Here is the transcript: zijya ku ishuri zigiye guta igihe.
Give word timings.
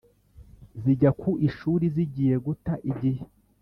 zijya 0.81 1.11
ku 1.19 1.31
ishuri 1.47 1.85
zigiye 1.95 2.35
guta 2.45 2.73
igihe. 2.91 3.21